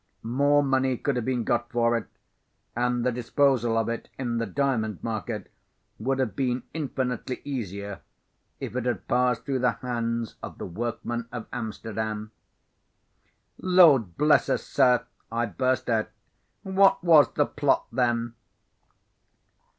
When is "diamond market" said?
4.47-5.51